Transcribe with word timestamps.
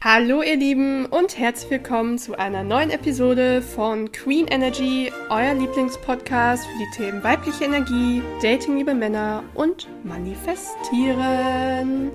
Hallo 0.00 0.42
ihr 0.42 0.54
Lieben 0.54 1.06
und 1.06 1.36
herzlich 1.36 1.72
willkommen 1.72 2.18
zu 2.18 2.38
einer 2.38 2.62
neuen 2.62 2.90
Episode 2.90 3.60
von 3.60 4.12
Queen 4.12 4.46
Energy, 4.46 5.10
euer 5.28 5.54
Lieblingspodcast 5.54 6.64
für 6.64 6.78
die 6.78 6.96
Themen 6.96 7.24
weibliche 7.24 7.64
Energie, 7.64 8.22
Dating 8.40 8.78
liebe 8.78 8.94
Männer 8.94 9.42
und 9.54 9.88
Manifestieren. 10.04 12.12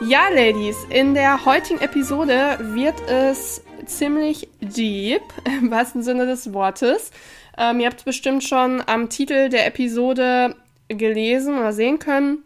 Ja, 0.00 0.30
Ladies, 0.34 0.78
in 0.88 1.12
der 1.12 1.44
heutigen 1.44 1.82
Episode 1.82 2.56
wird 2.72 2.98
es 3.06 3.62
ziemlich 3.84 4.48
deep, 4.62 5.20
im 5.60 5.70
wahrsten 5.70 6.02
Sinne 6.02 6.24
des 6.24 6.54
Wortes. 6.54 7.10
Ähm, 7.58 7.80
ihr 7.80 7.88
habt 7.88 7.98
es 7.98 8.04
bestimmt 8.04 8.44
schon 8.44 8.82
am 8.86 9.10
Titel 9.10 9.50
der 9.50 9.66
Episode 9.66 10.56
gelesen 10.88 11.58
oder 11.58 11.74
sehen 11.74 11.98
können. 11.98 12.44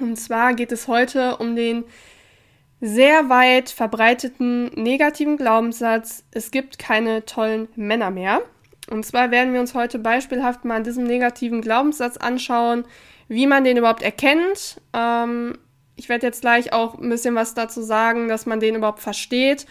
Und 0.00 0.16
zwar 0.16 0.54
geht 0.54 0.72
es 0.72 0.88
heute 0.88 1.36
um 1.36 1.54
den 1.54 1.84
sehr 2.84 3.28
weit 3.28 3.70
verbreiteten 3.70 4.66
negativen 4.74 5.36
Glaubenssatz, 5.36 6.24
es 6.32 6.50
gibt 6.50 6.80
keine 6.80 7.24
tollen 7.24 7.68
Männer 7.76 8.10
mehr. 8.10 8.42
Und 8.90 9.06
zwar 9.06 9.30
werden 9.30 9.52
wir 9.52 9.60
uns 9.60 9.74
heute 9.74 10.00
beispielhaft 10.00 10.64
mal 10.64 10.78
an 10.78 10.84
diesem 10.84 11.04
negativen 11.04 11.62
Glaubenssatz 11.62 12.16
anschauen, 12.16 12.84
wie 13.28 13.46
man 13.46 13.62
den 13.62 13.76
überhaupt 13.76 14.02
erkennt. 14.02 14.80
Ähm, 14.92 15.56
ich 15.94 16.08
werde 16.08 16.26
jetzt 16.26 16.40
gleich 16.40 16.72
auch 16.72 16.98
ein 16.98 17.08
bisschen 17.08 17.36
was 17.36 17.54
dazu 17.54 17.82
sagen, 17.82 18.26
dass 18.26 18.46
man 18.46 18.58
den 18.58 18.74
überhaupt 18.74 19.00
versteht 19.00 19.66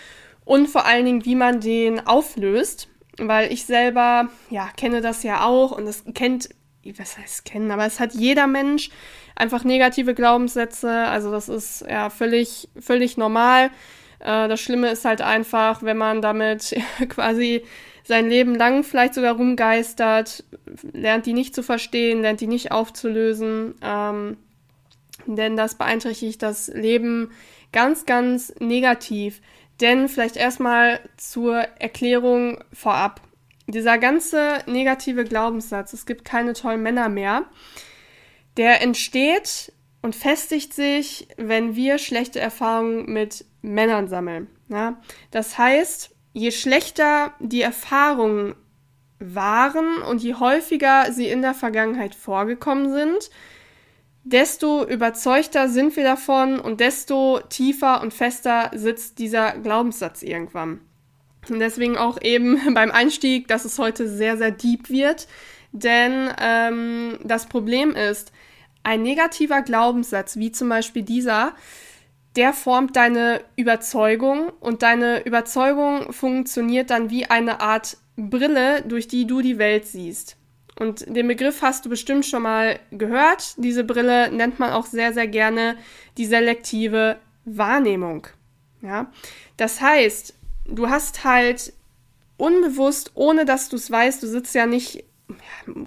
und 0.46 0.70
vor 0.70 0.86
allen 0.86 1.06
Dingen, 1.06 1.26
wie 1.26 1.36
man 1.36 1.60
den 1.60 2.08
auflöst, 2.08 2.88
weil 3.18 3.52
ich 3.52 3.66
selber, 3.66 4.30
ja, 4.50 4.70
kenne 4.78 5.02
das 5.02 5.24
ja 5.24 5.46
auch 5.46 5.72
und 5.74 5.86
das 5.86 6.06
kennt, 6.14 6.48
was 6.98 7.18
heißt 7.18 7.44
kennen, 7.44 7.72
aber 7.72 7.86
es 7.86 8.00
hat 8.00 8.14
jeder 8.14 8.48
Mensch 8.48 8.90
einfach 9.36 9.64
negative 9.64 10.14
Glaubenssätze. 10.14 10.90
Also 10.90 11.32
das 11.32 11.50
ist 11.50 11.86
ja 11.90 12.10
völlig, 12.10 12.70
völlig 12.80 13.18
normal. 13.18 13.72
Äh, 14.20 14.48
das 14.48 14.62
Schlimme 14.62 14.90
ist 14.90 15.06
halt 15.06 15.22
einfach, 15.22 15.84
wenn 15.84 15.98
man 15.98 16.22
damit 16.22 16.76
quasi 17.10 17.64
sein 18.04 18.30
Leben 18.30 18.56
lang 18.56 18.84
vielleicht 18.84 19.14
sogar 19.14 19.36
rumgeistert, 19.36 20.44
lernt 20.94 21.26
die 21.26 21.34
nicht 21.34 21.54
zu 21.54 21.64
verstehen, 21.64 22.22
lernt 22.22 22.42
die 22.42 22.48
nicht 22.48 22.72
aufzulösen. 22.72 23.76
Ähm, 23.82 24.38
denn 25.28 25.56
das 25.56 25.76
beeinträchtigt 25.76 26.42
das 26.42 26.68
Leben 26.68 27.32
ganz, 27.72 28.06
ganz 28.06 28.54
negativ. 28.60 29.42
Denn 29.80 30.10
vielleicht 30.10 30.36
erstmal 30.36 31.00
zur 31.18 31.58
Erklärung 31.80 32.64
vorab. 32.74 33.22
Dieser 33.68 33.98
ganze 33.98 34.60
negative 34.66 35.24
Glaubenssatz, 35.24 35.94
es 35.94 36.06
gibt 36.06 36.26
keine 36.26 36.54
tollen 36.54 36.84
Männer 36.84 37.10
mehr, 37.10 37.46
der 38.58 38.82
entsteht 38.82 39.72
und 40.02 40.16
festigt 40.16 40.74
sich, 40.74 41.28
wenn 41.38 41.76
wir 41.76 41.98
schlechte 41.98 42.40
Erfahrungen 42.40 43.12
mit 43.12 43.46
Männern 43.62 44.08
sammeln. 44.08 44.48
Ja? 44.70 45.00
Das 45.30 45.58
heißt, 45.58 46.12
je 46.34 46.52
schlechter 46.52 47.34
die 47.40 47.62
Erfahrungen 47.62 48.56
waren 49.20 50.02
und 50.02 50.24
je 50.24 50.36
häufiger 50.36 51.12
sie 51.12 51.28
in 51.28 51.42
der 51.42 51.54
Vergangenheit 51.54 52.16
vorgekommen 52.16 52.92
sind, 52.92 53.30
desto 54.24 54.86
überzeugter 54.86 55.68
sind 55.68 55.96
wir 55.96 56.04
davon 56.04 56.60
und 56.60 56.80
desto 56.80 57.40
tiefer 57.50 58.02
und 58.02 58.14
fester 58.14 58.72
sitzt 58.74 59.20
dieser 59.20 59.58
Glaubenssatz 59.58 60.24
irgendwann. 60.24 60.82
Und 61.50 61.60
deswegen 61.60 61.98
auch 61.98 62.22
eben 62.22 62.60
beim 62.74 62.92
Einstieg, 62.92 63.48
dass 63.48 63.66
es 63.66 63.80
heute 63.80 64.08
sehr, 64.08 64.38
sehr 64.38 64.52
deep 64.52 64.90
wird. 64.90 65.28
Denn 65.72 66.30
ähm, 66.40 67.18
das 67.24 67.46
Problem 67.46 67.96
ist, 67.96 68.32
ein 68.84 69.02
negativer 69.02 69.62
Glaubenssatz, 69.62 70.38
wie 70.38 70.52
zum 70.52 70.70
Beispiel 70.70 71.04
dieser, 71.04 71.54
der 72.36 72.54
formt 72.54 72.96
deine 72.96 73.42
Überzeugung 73.56 74.50
und 74.60 74.84
deine 74.84 75.24
Überzeugung 75.26 76.14
funktioniert 76.14 76.90
dann 76.90 77.10
wie 77.10 77.26
eine 77.26 77.62
Art 77.62 77.98
Brille, 78.16 78.82
durch 78.84 79.08
die 79.08 79.28
du 79.28 79.42
die 79.42 79.58
Welt 79.58 79.86
siehst. 79.86 80.38
Und 80.80 81.06
den 81.16 81.28
Begriff 81.28 81.62
hast 81.62 81.86
du 81.86 81.90
bestimmt 81.90 82.26
schon 82.26 82.44
mal 82.44 82.80
gehört. 82.92 83.56
Diese 83.58 83.84
Brille 83.84 84.32
nennt 84.32 84.60
man 84.60 84.72
auch 84.72 84.86
sehr, 84.86 85.14
sehr 85.14 85.28
gerne 85.28 85.78
die 86.18 86.26
selektive 86.26 87.18
Wahrnehmung. 87.46 88.28
Ja? 88.82 89.12
Das 89.58 89.82
heißt, 89.82 90.34
du 90.66 90.90
hast 90.90 91.24
halt 91.24 91.74
unbewusst, 92.38 93.12
ohne 93.14 93.46
dass 93.46 93.70
du 93.70 93.76
es 93.76 93.92
weißt, 93.92 94.24
du 94.24 94.28
sitzt 94.28 94.56
ja 94.56 94.66
nicht 94.66 95.04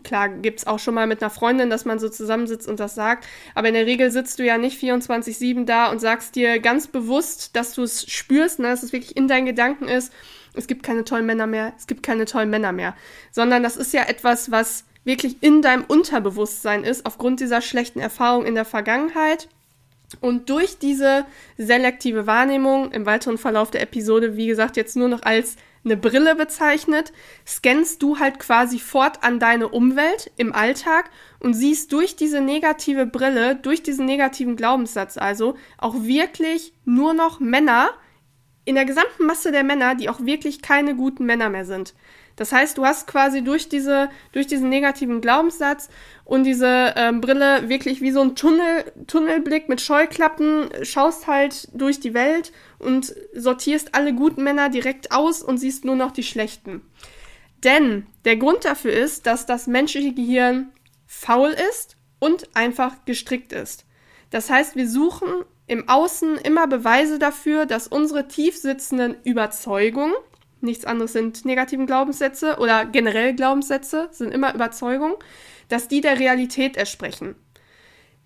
klar 0.03 0.29
gibt 0.29 0.61
es 0.61 0.67
auch 0.67 0.79
schon 0.79 0.95
mal 0.95 1.07
mit 1.07 1.23
einer 1.23 1.31
Freundin, 1.31 1.71
dass 1.71 1.85
man 1.85 1.99
so 1.99 2.09
zusammensitzt 2.09 2.69
und 2.69 2.81
das 2.81 2.95
sagt, 2.95 3.27
aber 3.55 3.69
in 3.69 3.75
der 3.75 3.87
Regel 3.87 4.11
sitzt 4.11 4.39
du 4.39 4.45
ja 4.45 4.59
nicht 4.59 4.83
24-7 4.83 5.65
da 5.65 5.91
und 5.91 6.01
sagst 6.01 6.37
dir 6.37 6.59
ganz 6.61 6.87
bewusst, 6.87 7.57
dass 7.57 7.75
du 7.75 7.83
es 7.83 8.11
spürst, 8.11 8.59
ne, 8.59 8.69
dass 8.69 8.83
es 8.83 8.93
wirklich 8.93 9.17
in 9.17 9.29
deinen 9.29 9.47
Gedanken 9.47 9.89
ist, 9.89 10.13
es 10.55 10.67
gibt 10.67 10.83
keine 10.83 11.05
tollen 11.05 11.27
Männer 11.27 11.47
mehr, 11.47 11.73
es 11.77 11.87
gibt 11.87 12.03
keine 12.03 12.25
tollen 12.25 12.51
Männer 12.51 12.73
mehr, 12.73 12.95
sondern 13.33 13.63
das 13.63 13.77
ist 13.77 13.93
ja 13.93 14.05
etwas, 14.05 14.51
was 14.51 14.85
wirklich 15.05 15.43
in 15.43 15.63
deinem 15.63 15.85
Unterbewusstsein 15.85 16.85
ist, 16.85 17.07
aufgrund 17.07 17.41
dieser 17.41 17.61
schlechten 17.61 18.01
Erfahrung 18.01 18.47
in 18.47 18.55
der 18.55 18.65
Vergangenheit. 18.65 19.49
Und 20.21 20.49
durch 20.49 20.79
diese 20.79 21.27
selektive 21.59 22.27
Wahrnehmung 22.27 22.93
im 22.93 23.05
weiteren 23.05 23.37
Verlauf 23.37 23.71
der 23.71 23.83
Episode, 23.83 24.37
wie 24.37 24.47
gesagt, 24.47 24.77
jetzt 24.77 24.97
nur 24.97 25.09
noch 25.09 25.23
als 25.23 25.57
eine 25.85 25.97
Brille 25.97 26.35
bezeichnet, 26.35 27.13
scannst 27.47 28.03
du 28.03 28.19
halt 28.19 28.39
quasi 28.39 28.79
fort 28.79 29.23
an 29.23 29.39
deine 29.39 29.69
Umwelt 29.69 30.31
im 30.37 30.53
Alltag 30.53 31.11
und 31.41 31.55
siehst 31.55 31.93
durch 31.93 32.17
diese 32.17 32.41
negative 32.41 33.07
Brille, 33.07 33.57
durch 33.57 33.83
diesen 33.83 34.07
negativen 34.07 34.57
Glaubenssatz 34.57 35.19
also 35.19 35.57
auch 35.79 35.95
wirklich 36.03 36.73
nur 36.85 37.15
noch 37.15 37.41
Männer 37.41 37.91
in 38.65 38.75
der 38.77 38.87
gesamten 38.87 39.27
Masse 39.27 39.53
der 39.53 39.65
Männer, 39.65 39.95
die 39.95 40.09
auch 40.09 40.21
wirklich 40.25 40.63
keine 40.63 40.95
guten 40.95 41.27
Männer 41.27 41.51
mehr 41.51 41.67
sind. 41.67 41.95
Das 42.37 42.53
heißt, 42.53 42.77
du 42.79 42.85
hast 42.85 43.07
quasi 43.07 43.43
durch 43.45 43.69
diese, 43.69 44.11
durch 44.33 44.47
diesen 44.47 44.69
negativen 44.69 45.21
Glaubenssatz 45.21 45.89
und 46.25 46.45
diese 46.45 46.95
ähm, 46.97 47.21
Brille 47.21 47.69
wirklich 47.69 48.01
wie 48.01 48.11
so 48.11 48.21
ein 48.23 48.35
Tunnel, 48.35 48.93
Tunnelblick 49.07 49.69
mit 49.69 49.81
Scheuklappen, 49.81 50.69
schaust 50.83 51.27
halt 51.27 51.69
durch 51.73 52.01
die 52.01 52.15
Welt 52.15 52.53
und 52.79 53.15
sortierst 53.35 53.95
alle 53.95 54.15
guten 54.15 54.43
Männer 54.43 54.69
direkt 54.69 55.13
aus 55.13 55.43
und 55.43 55.59
siehst 55.59 55.85
nur 55.85 55.97
noch 55.97 56.11
die 56.11 56.25
schlechten. 56.25 56.83
Denn 57.63 58.07
der 58.25 58.37
Grund 58.37 58.65
dafür 58.65 58.93
ist, 58.93 59.27
dass 59.27 59.47
das 59.47 59.67
menschliche 59.67 60.13
Gehirn 60.13 60.73
faul 61.07 61.55
ist 61.71 61.97
und 62.19 62.55
einfach 62.55 63.05
gestrickt 63.05 63.53
ist. 63.53 63.87
Das 64.31 64.51
heißt, 64.51 64.75
wir 64.75 64.89
suchen 64.89 65.29
im 65.67 65.89
Außen 65.89 66.37
immer 66.39 66.67
Beweise 66.67 67.19
dafür, 67.19 67.67
dass 67.67 67.89
unsere 67.89 68.29
tief 68.29 68.57
sitzenden 68.57 69.17
Überzeugungen, 69.25 70.15
nichts 70.65 70.85
anderes 70.85 71.13
sind 71.13 71.45
negativen 71.45 71.87
Glaubenssätze 71.87 72.57
oder 72.59 72.85
generell 72.85 73.35
Glaubenssätze, 73.35 74.09
sind 74.11 74.33
immer 74.33 74.55
Überzeugungen, 74.55 75.15
dass 75.69 75.89
die 75.89 76.01
der 76.01 76.19
Realität 76.19 76.77
entsprechen. 76.77 77.37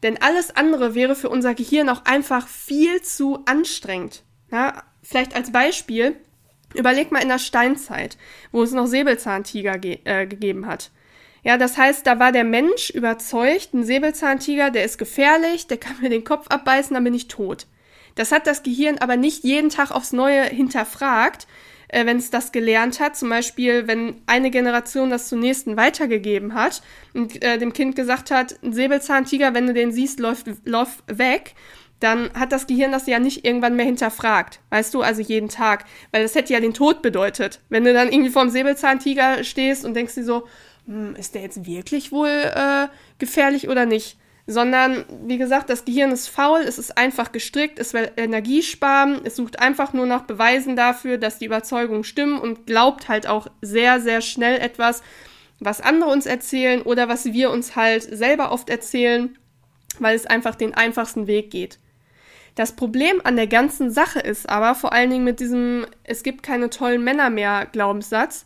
Denn 0.03 0.21
alles 0.22 0.54
andere 0.56 0.94
wäre 0.94 1.16
für 1.16 1.28
unser 1.28 1.54
Gehirn 1.54 1.88
auch 1.88 2.04
einfach 2.04 2.47
viel 2.47 3.03
zu 3.03 3.41
anstrengend. 3.47 4.22
Ja, 4.50 4.82
vielleicht 5.03 5.34
als 5.34 5.53
Beispiel, 5.53 6.16
überleg 6.75 7.10
mal 7.10 7.22
in 7.22 7.28
der 7.28 7.38
Steinzeit, 7.38 8.16
wo 8.53 8.62
es 8.62 8.72
noch 8.72 8.87
Säbelzahntiger 8.87 9.78
ge 9.78 9.99
äh, 10.05 10.26
gegeben 10.26 10.66
hat. 10.66 10.91
Ja, 11.44 11.56
das 11.56 11.76
heißt, 11.76 12.06
da 12.06 12.19
war 12.19 12.32
der 12.32 12.44
Mensch 12.44 12.91
überzeugt, 12.91 13.72
ein 13.72 13.84
Säbelzahntiger, 13.84 14.70
der 14.70 14.84
ist 14.84 14.99
gefährlich, 14.99 15.66
der 15.66 15.78
kann 15.78 16.00
mir 16.00 16.10
den 16.10 16.25
Kopf 16.25 16.47
abbeißen, 16.49 16.94
dann 16.94 17.05
bin 17.05 17.15
ich 17.15 17.28
tot. 17.28 17.66
Das 18.16 18.32
hat 18.32 18.47
das 18.47 18.62
Gehirn 18.62 18.99
aber 18.99 19.16
nicht 19.16 19.44
jeden 19.44 19.70
Tag 19.70 19.93
aufs 19.93 20.12
Neue 20.12 20.43
hinterfragt, 20.43 21.47
äh, 21.88 22.06
wenn 22.06 22.19
es 22.19 22.31
das 22.31 22.53
gelernt 22.53 23.00
hat. 23.00 23.16
Zum 23.16 23.28
Beispiel, 23.28 23.87
wenn 23.87 24.16
eine 24.26 24.50
Generation 24.50 25.10
das 25.10 25.28
zur 25.28 25.38
nächsten 25.38 25.76
weitergegeben 25.76 26.54
hat 26.54 26.82
und 27.15 27.43
äh, 27.43 27.59
dem 27.59 27.72
Kind 27.72 27.97
gesagt 27.97 28.31
hat, 28.31 28.59
ein 28.62 28.72
Säbelzahntiger, 28.72 29.54
wenn 29.54 29.66
du 29.66 29.75
den 29.75 29.93
siehst, 29.93 30.21
läuft, 30.21 30.47
läuft 30.65 31.03
weg 31.06 31.54
dann 32.00 32.32
hat 32.34 32.53
das 32.53 32.66
Gehirn 32.66 32.93
das 32.93 33.06
ja 33.06 33.19
nicht 33.19 33.44
irgendwann 33.44 33.76
mehr 33.76 33.87
hinterfragt. 33.87 34.60
Weißt 34.71 34.94
du, 34.94 35.03
also 35.03 35.21
jeden 35.21 35.49
Tag. 35.49 35.84
Weil 36.12 36.23
das 36.23 36.35
hätte 36.35 36.52
ja 36.52 36.61
den 36.61 36.75
Tod 36.75 37.02
bedeutet. 37.02 37.61
Wenn 37.69 37.85
du 37.85 37.93
dann 37.93 38.12
irgendwie 38.12 38.31
vorm 38.31 38.50
Säbelzahntiger 38.50 39.43
stehst 39.44 39.84
und 39.84 39.94
denkst 39.94 40.14
dir 40.14 40.25
so, 40.25 40.46
hm, 40.87 41.17
ist 41.17 41.34
der 41.34 41.43
jetzt 41.43 41.67
wirklich 41.67 42.12
wohl 42.12 42.29
äh, 42.29 42.88
gefährlich 43.19 43.69
oder 43.69 43.84
nicht? 43.84 44.17
Sondern, 44.50 45.05
wie 45.27 45.37
gesagt, 45.37 45.69
das 45.69 45.85
Gehirn 45.85 46.11
ist 46.11 46.29
faul, 46.29 46.61
es 46.61 46.79
ist 46.79 46.97
einfach 46.97 47.33
gestrickt, 47.33 47.79
es 47.79 47.93
will 47.93 48.11
Energie 48.17 48.62
sparen, 48.62 49.21
es 49.25 49.37
sucht 49.37 49.61
einfach 49.61 49.93
nur 49.93 50.06
nach 50.06 50.23
Beweisen 50.23 50.75
dafür, 50.75 51.19
dass 51.19 51.39
die 51.39 51.45
Überzeugungen 51.45 52.03
stimmen 52.03 52.39
und 52.41 52.67
glaubt 52.67 53.09
halt 53.09 53.27
auch 53.27 53.49
sehr, 53.61 54.00
sehr 54.00 54.23
schnell 54.23 54.59
etwas, 54.59 55.03
was 55.61 55.83
andere 55.83 56.11
uns 56.11 56.25
erzählen 56.25 56.81
oder 56.81 57.09
was 57.09 57.27
wir 57.27 57.50
uns 57.50 57.77
halt 57.77 58.03
selber 58.03 58.50
oft 58.50 58.71
erzählen, 58.71 59.37
weil 59.99 60.17
es 60.17 60.25
einfach 60.25 60.55
den 60.55 60.73
einfachsten 60.73 61.27
Weg 61.27 61.51
geht. 61.51 61.79
Das 62.55 62.73
Problem 62.73 63.21
an 63.23 63.37
der 63.37 63.47
ganzen 63.47 63.91
Sache 63.91 64.19
ist 64.19 64.49
aber 64.49 64.75
vor 64.75 64.93
allen 64.93 65.11
Dingen 65.11 65.25
mit 65.25 65.41
diesem 65.41 65.87
Es 66.05 66.23
gibt 66.23 66.43
keine 66.43 66.71
tollen 66.71 67.05
Männer 67.05 67.31
mehr 67.31 67.67
Glaubenssatz. 67.71 68.44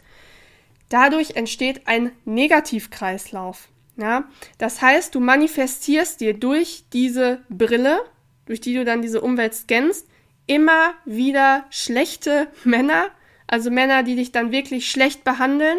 Dadurch 0.88 1.37
entsteht 1.37 1.87
ein 1.87 2.12
Negativkreislauf. 2.26 3.69
Ja? 3.96 4.24
Das 4.58 4.80
heißt, 4.82 5.14
du 5.14 5.20
manifestierst 5.20 6.20
dir 6.20 6.34
durch 6.34 6.84
diese 6.92 7.40
Brille, 7.48 8.00
durch 8.46 8.60
die 8.60 8.74
du 8.74 8.84
dann 8.84 9.02
diese 9.02 9.20
Umwelt 9.20 9.54
scannst, 9.54 10.06
immer 10.46 10.94
wieder 11.04 11.64
schlechte 11.70 12.48
Männer, 12.64 13.10
also 13.46 13.70
Männer, 13.70 14.02
die 14.02 14.16
dich 14.16 14.32
dann 14.32 14.52
wirklich 14.52 14.90
schlecht 14.90 15.24
behandeln 15.24 15.78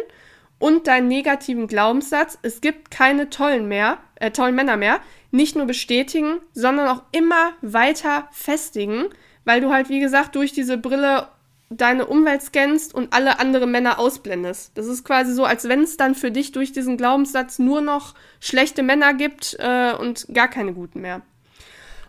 und 0.60 0.88
deinen 0.88 1.08
negativen 1.08 1.68
Glaubenssatz, 1.68 2.38
es 2.42 2.62
gibt 2.62 2.92
keine 2.92 3.30
tollen 3.30 3.68
mehr, 3.68 3.98
äh, 4.16 4.32
tollen 4.32 4.56
Männer 4.56 4.78
mehr, 4.78 5.00
nicht 5.32 5.56
nur 5.56 5.66
bestätigen, 5.66 6.40
sondern 6.54 6.88
auch 6.88 7.04
immer 7.12 7.54
weiter 7.62 8.30
festigen, 8.32 9.06
weil 9.46 9.60
du 9.60 9.74
halt, 9.74 9.90
wie 9.90 10.00
gesagt, 10.00 10.36
durch 10.36 10.54
diese 10.54 10.78
Brille 10.78 11.28
deine 11.70 12.06
Umwelt 12.06 12.42
scannst 12.42 12.94
und 12.94 13.14
alle 13.14 13.40
anderen 13.40 13.72
Männer 13.72 14.00
ausblendest. 14.00 14.78
Das 14.78 14.86
ist 14.86 15.04
quasi 15.04 15.34
so, 15.34 15.46
als 15.46 15.68
wenn 15.68 15.82
es 15.82 15.98
dann 15.98 16.16
für 16.16 16.32
dich 16.32 16.52
durch 16.52 16.72
diesen 16.72 16.98
Glaubenssatz 16.98 17.60
nur 17.60 17.82
noch 17.82 18.14
schlechte 18.40 18.84
Männer 18.84 19.14
gibt 19.14 19.56
äh, 19.60 19.94
und 19.94 20.28
gar 20.34 20.48
keine 20.48 20.74
guten 20.74 21.02
mehr. 21.02 21.22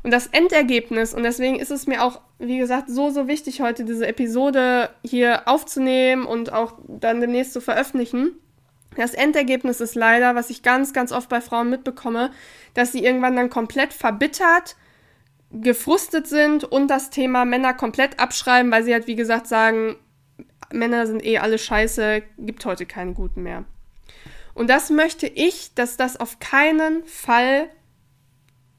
Und 0.02 0.10
das 0.10 0.26
Endergebnis, 0.26 1.14
und 1.14 1.22
deswegen 1.22 1.58
ist 1.58 1.70
es 1.70 1.86
mir 1.86 2.04
auch, 2.04 2.20
wie 2.38 2.58
gesagt, 2.58 2.90
so, 2.90 3.08
so 3.08 3.26
wichtig, 3.26 3.62
heute 3.62 3.84
diese 3.84 4.06
Episode 4.06 4.90
hier 5.02 5.48
aufzunehmen 5.48 6.26
und 6.26 6.52
auch 6.52 6.74
dann 6.86 7.22
demnächst 7.22 7.54
zu 7.54 7.62
veröffentlichen. 7.62 8.32
Das 8.96 9.14
Endergebnis 9.14 9.80
ist 9.80 9.94
leider, 9.94 10.34
was 10.34 10.50
ich 10.50 10.62
ganz, 10.62 10.92
ganz 10.92 11.10
oft 11.10 11.30
bei 11.30 11.40
Frauen 11.40 11.70
mitbekomme, 11.70 12.30
dass 12.74 12.92
sie 12.92 13.02
irgendwann 13.02 13.34
dann 13.34 13.48
komplett 13.48 13.94
verbittert, 13.94 14.76
gefrustet 15.60 16.26
sind 16.26 16.64
und 16.64 16.88
das 16.88 17.10
Thema 17.10 17.44
Männer 17.44 17.74
komplett 17.74 18.20
abschreiben, 18.20 18.70
weil 18.70 18.84
sie 18.84 18.92
halt, 18.92 19.06
wie 19.06 19.16
gesagt, 19.16 19.46
sagen, 19.46 19.96
Männer 20.72 21.06
sind 21.06 21.24
eh 21.24 21.38
alle 21.38 21.58
scheiße, 21.58 22.22
gibt 22.38 22.64
heute 22.64 22.86
keine 22.86 23.12
guten 23.12 23.42
mehr. 23.42 23.64
Und 24.54 24.70
das 24.70 24.90
möchte 24.90 25.26
ich, 25.26 25.74
dass 25.74 25.96
das 25.96 26.18
auf 26.18 26.38
keinen 26.38 27.04
Fall 27.04 27.68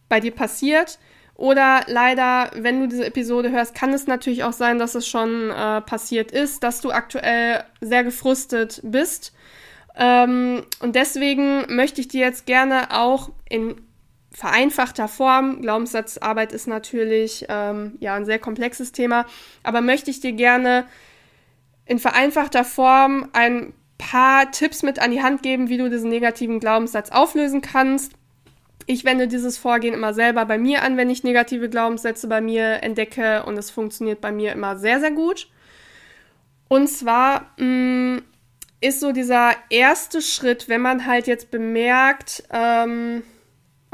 bei 0.09 0.19
dir 0.19 0.31
passiert, 0.31 0.99
oder 1.35 1.81
leider, 1.87 2.49
wenn 2.55 2.79
du 2.79 2.87
diese 2.87 3.05
Episode 3.05 3.51
hörst, 3.51 3.75
kann 3.75 3.93
es 3.93 4.07
natürlich 4.07 4.43
auch 4.45 4.53
sein, 4.53 4.79
dass 4.79 4.95
es 4.95 5.05
schon 5.05 5.51
äh, 5.51 5.81
passiert 5.81 6.31
ist, 6.31 6.63
dass 6.63 6.79
du 6.79 6.91
aktuell 6.91 7.63
sehr 7.81 8.05
gefrustet 8.05 8.79
bist. 8.83 9.33
Ähm, 9.97 10.63
und 10.79 10.95
deswegen 10.95 11.75
möchte 11.75 11.99
ich 11.99 12.07
dir 12.07 12.21
jetzt 12.21 12.45
gerne 12.45 12.91
auch 12.91 13.31
in 13.49 13.75
vereinfachter 14.35 15.07
Form, 15.07 15.61
Glaubenssatzarbeit 15.61 16.51
ist 16.51 16.67
natürlich 16.67 17.45
ähm, 17.47 17.95
ja 17.99 18.15
ein 18.15 18.25
sehr 18.25 18.37
komplexes 18.37 18.91
Thema, 18.91 19.25
aber 19.63 19.79
möchte 19.79 20.11
ich 20.11 20.19
dir 20.19 20.33
gerne 20.33 20.85
in 21.85 21.99
vereinfachter 21.99 22.65
Form 22.65 23.29
ein 23.31 23.73
paar 23.97 24.51
Tipps 24.51 24.83
mit 24.83 24.99
an 24.99 25.11
die 25.11 25.23
Hand 25.23 25.41
geben, 25.41 25.69
wie 25.69 25.77
du 25.77 25.89
diesen 25.89 26.09
negativen 26.09 26.59
Glaubenssatz 26.59 27.11
auflösen 27.11 27.61
kannst. 27.61 28.11
Ich 28.87 29.05
wende 29.05 29.29
dieses 29.29 29.57
Vorgehen 29.57 29.93
immer 29.93 30.13
selber 30.13 30.45
bei 30.45 30.57
mir 30.57 30.83
an, 30.83 30.97
wenn 30.97 31.09
ich 31.09 31.23
negative 31.23 31.69
Glaubenssätze 31.69 32.27
bei 32.27 32.41
mir 32.41 32.83
entdecke 32.83 33.43
und 33.45 33.57
es 33.57 33.71
funktioniert 33.71 34.19
bei 34.19 34.33
mir 34.33 34.51
immer 34.51 34.77
sehr, 34.77 34.99
sehr 34.99 35.11
gut. 35.11 35.47
Und 36.67 36.89
zwar 36.89 37.53
mh, 37.57 38.17
mm, 38.17 38.21
ist 38.81 38.99
so 38.99 39.13
dieser 39.13 39.53
erste 39.69 40.21
Schritt, 40.21 40.67
wenn 40.67 40.81
man 40.81 41.05
halt 41.05 41.25
jetzt 41.25 41.51
bemerkt, 41.51 42.43
ähm, 42.51 43.23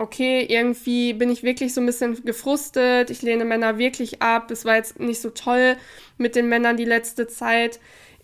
okay, 0.01 0.45
irgendwie 0.49 1.13
bin 1.13 1.29
ich 1.29 1.43
wirklich 1.43 1.73
so 1.73 1.79
ein 1.79 1.85
bisschen 1.85 2.25
gefrustet, 2.25 3.11
ich 3.11 3.21
lehne 3.21 3.45
Männer 3.45 3.77
wirklich 3.77 4.21
ab, 4.21 4.49
es 4.49 4.65
war 4.65 4.75
jetzt 4.75 4.99
nicht 4.99 5.21
so 5.21 5.29
toll 5.29 5.77
mit 6.17 6.35
den 6.35 6.49
Männern 6.49 6.75
die 6.75 6.85
letzte 6.85 7.27
Zeit, 7.27 7.79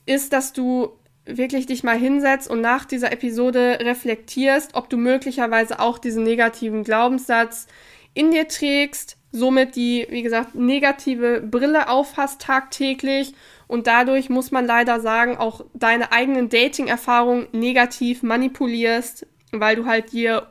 ist, 0.08 0.34
dass 0.34 0.54
du 0.54 0.90
wirklich 1.26 1.68
dich 1.68 1.84
mal 1.84 1.98
hinsetzt 1.98 2.50
und 2.50 2.62
nach 2.62 2.86
dieser 2.86 3.12
Episode 3.12 3.78
reflektierst, 3.82 4.74
ob 4.74 4.90
du 4.90 4.98
möglicherweise 4.98 5.80
auch 5.80 6.00
diesen 6.00 6.24
negativen 6.24 6.84
Glaubenssatz 6.84 7.68
in 8.16 8.32
dir 8.32 8.48
trägst, 8.48 9.18
somit 9.32 9.76
die, 9.76 10.08
wie 10.10 10.24
gesagt, 10.24 10.56
negative 10.56 11.42
Brille 11.42 11.90
aufhast 11.90 12.42
tagtäglich 12.42 13.36
und 13.68 13.86
dadurch 13.86 14.30
muss 14.30 14.50
man 14.50 14.66
leider 14.66 15.00
sagen, 15.00 15.38
auch 15.38 15.64
deine 15.76 16.12
eigenen 16.12 16.50
Dating-Erfahrungen 16.50 17.48
negativ 17.52 18.24
manipulierst, 18.24 19.28
weil 19.52 19.76
du 19.76 19.86
halt 19.86 20.12
dir 20.12 20.48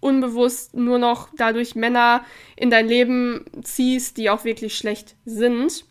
unbewusst 0.00 0.74
nur 0.74 0.98
noch 0.98 1.28
dadurch 1.36 1.74
Männer 1.74 2.24
in 2.56 2.70
dein 2.70 2.88
Leben 2.88 3.44
ziehst, 3.62 4.16
die 4.16 4.30
auch 4.30 4.44
wirklich 4.44 4.76
schlecht 4.76 5.16
sind. 5.24 5.84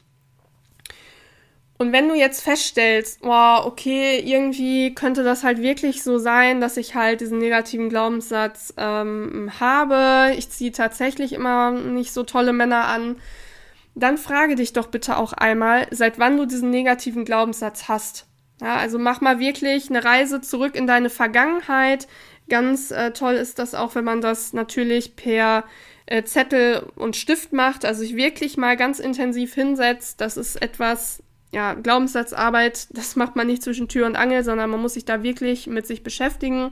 Und 1.79 1.91
wenn 1.91 2.09
du 2.09 2.15
jetzt 2.15 2.41
feststellst, 2.41 3.19
wow, 3.21 3.65
okay, 3.65 4.19
irgendwie 4.19 4.95
könnte 4.95 5.23
das 5.23 5.43
halt 5.43 5.61
wirklich 5.61 6.01
so 6.01 6.17
sein, 6.17 6.59
dass 6.59 6.75
ich 6.75 6.95
halt 6.95 7.21
diesen 7.21 7.37
negativen 7.37 7.89
Glaubenssatz 7.89 8.73
ähm, 8.77 9.51
habe, 9.59 10.33
ich 10.35 10.49
ziehe 10.49 10.71
tatsächlich 10.71 11.33
immer 11.33 11.71
nicht 11.71 12.13
so 12.13 12.23
tolle 12.23 12.51
Männer 12.51 12.85
an, 12.85 13.17
dann 13.93 14.17
frage 14.17 14.55
dich 14.55 14.73
doch 14.73 14.87
bitte 14.87 15.17
auch 15.17 15.33
einmal, 15.33 15.87
seit 15.91 16.17
wann 16.17 16.37
du 16.37 16.45
diesen 16.45 16.71
negativen 16.71 17.25
Glaubenssatz 17.25 17.87
hast. 17.87 18.25
Ja, 18.59 18.77
also 18.77 18.97
mach 18.97 19.21
mal 19.21 19.39
wirklich 19.39 19.89
eine 19.89 20.03
Reise 20.03 20.41
zurück 20.41 20.75
in 20.75 20.87
deine 20.87 21.11
Vergangenheit. 21.11 22.07
Ganz 22.49 22.91
äh, 22.91 23.11
toll 23.11 23.33
ist 23.33 23.59
das 23.59 23.75
auch, 23.75 23.95
wenn 23.95 24.05
man 24.05 24.21
das 24.21 24.53
natürlich 24.53 25.15
per 25.15 25.65
äh, 26.05 26.23
Zettel 26.23 26.89
und 26.95 27.15
Stift 27.15 27.53
macht, 27.53 27.85
also 27.85 28.01
sich 28.01 28.15
wirklich 28.15 28.57
mal 28.57 28.77
ganz 28.77 28.99
intensiv 28.99 29.53
hinsetzt. 29.53 30.21
Das 30.21 30.37
ist 30.37 30.61
etwas, 30.61 31.21
ja, 31.51 31.73
Glaubenssatzarbeit, 31.73 32.87
das 32.95 33.15
macht 33.15 33.35
man 33.35 33.47
nicht 33.47 33.63
zwischen 33.63 33.89
Tür 33.89 34.05
und 34.05 34.15
Angel, 34.15 34.43
sondern 34.43 34.69
man 34.69 34.81
muss 34.81 34.93
sich 34.93 35.05
da 35.05 35.23
wirklich 35.23 35.67
mit 35.67 35.85
sich 35.85 36.03
beschäftigen. 36.03 36.71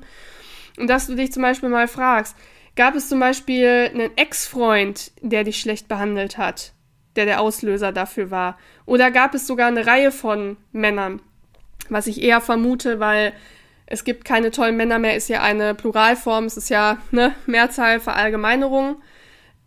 Und 0.78 0.88
dass 0.88 1.08
du 1.08 1.16
dich 1.16 1.32
zum 1.32 1.44
Beispiel 1.44 1.70
mal 1.70 1.88
fragst, 1.88 2.36
gab 2.76 2.96
es 2.96 3.10
zum 3.10 3.20
Beispiel 3.20 3.90
einen 3.94 4.18
Ex-Freund, 4.18 5.12
der 5.22 5.44
dich 5.44 5.60
schlecht 5.60 5.88
behandelt 5.88 6.38
hat, 6.38 6.74
der 7.16 7.26
der 7.26 7.42
Auslöser 7.42 7.92
dafür 7.92 8.32
war? 8.32 8.58
Oder 8.86 9.12
gab 9.12 9.34
es 9.34 9.48
sogar 9.48 9.68
eine 9.68 9.86
Reihe 9.86 10.12
von 10.12 10.58
Männern? 10.72 11.22
Was 11.90 12.08
ich 12.08 12.22
eher 12.22 12.42
vermute, 12.42 13.00
weil 13.00 13.34
es 13.88 14.04
gibt 14.04 14.26
keine 14.26 14.52
tollen 14.52 14.78
Männer 14.78 15.00
mehr, 15.00 15.16
ist 15.16 15.30
ja 15.30 15.42
eine 15.42 15.76
Pluralform, 15.76 16.46
es 16.46 16.58
ist 16.58 16.70
ja 16.70 16.98
eine 17.12 17.36
Mehrzahl, 17.46 18.00
Verallgemeinerung. 18.00 19.02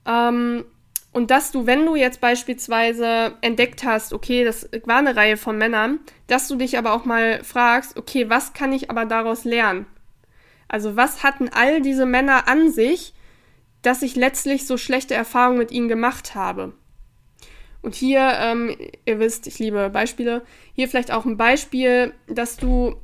Ähm, 0.07 0.65
und 1.13 1.31
dass 1.31 1.51
du, 1.51 1.67
wenn 1.67 1.87
du 1.87 1.97
jetzt 1.97 2.21
beispielsweise 2.21 3.35
entdeckt 3.41 3.85
hast, 3.85 4.13
okay, 4.13 4.45
das 4.45 4.69
war 4.85 4.99
eine 4.99 5.17
Reihe 5.17 5.37
von 5.37 5.57
Männern, 5.57 6.01
dass 6.27 6.49
du 6.49 6.57
dich 6.57 6.77
aber 6.77 6.93
auch 6.93 7.05
mal 7.05 7.43
fragst, 7.45 7.97
okay, 7.97 8.29
was 8.29 8.53
kann 8.53 8.73
ich 8.73 8.91
aber 8.91 9.05
daraus 9.05 9.45
lernen? 9.45 9.87
Also 10.69 10.97
was 10.97 11.23
hatten 11.23 11.49
all 11.49 11.81
diese 11.81 12.05
Männer 12.05 12.47
an 12.47 12.71
sich, 12.71 13.15
dass 13.83 14.03
ich 14.03 14.17
letztlich 14.17 14.67
so 14.67 14.77
schlechte 14.77 15.15
Erfahrungen 15.15 15.59
mit 15.59 15.73
ihnen 15.73 15.89
gemacht 15.89 16.35
habe? 16.35 16.75
Und 17.81 17.95
hier, 17.95 18.33
ähm, 18.41 18.77
ihr 19.07 19.19
wisst, 19.19 19.47
ich 19.47 19.59
liebe 19.59 19.89
Beispiele, 19.89 20.45
hier 20.75 20.89
vielleicht 20.89 21.13
auch 21.13 21.25
ein 21.25 21.37
Beispiel, 21.37 22.13
dass 22.27 22.57
du 22.57 22.97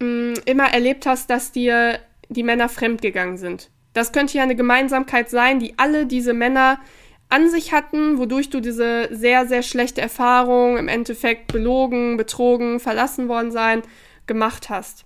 mh, 0.00 0.06
mm, 0.06 0.34
immer 0.44 0.72
erlebt 0.72 1.06
hast, 1.06 1.30
dass 1.30 1.52
dir 1.52 1.98
die 2.28 2.42
Männer 2.42 2.68
fremdgegangen 2.68 3.36
sind. 3.36 3.70
Das 3.92 4.12
könnte 4.12 4.36
ja 4.36 4.42
eine 4.42 4.56
Gemeinsamkeit 4.56 5.30
sein, 5.30 5.58
die 5.58 5.78
alle 5.78 6.06
diese 6.06 6.34
Männer 6.34 6.80
an 7.28 7.48
sich 7.50 7.72
hatten, 7.72 8.18
wodurch 8.18 8.50
du 8.50 8.60
diese 8.60 9.08
sehr, 9.10 9.46
sehr 9.46 9.62
schlechte 9.62 10.00
Erfahrung 10.00 10.76
im 10.76 10.88
Endeffekt 10.88 11.52
belogen, 11.52 12.16
betrogen, 12.16 12.78
verlassen 12.78 13.28
worden 13.28 13.50
sein, 13.50 13.82
gemacht 14.26 14.68
hast. 14.68 15.04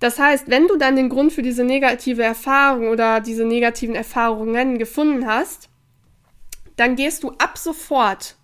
Das 0.00 0.18
heißt, 0.18 0.50
wenn 0.50 0.66
du 0.66 0.76
dann 0.76 0.96
den 0.96 1.08
Grund 1.08 1.32
für 1.32 1.42
diese 1.42 1.64
negative 1.64 2.22
Erfahrung 2.22 2.88
oder 2.88 3.20
diese 3.20 3.44
negativen 3.44 3.94
Erfahrungen 3.94 4.76
gefunden 4.76 5.26
hast, 5.26 5.70
dann 6.76 6.96
gehst 6.96 7.22
du 7.22 7.30
ab 7.38 7.56
sofort 7.56 8.36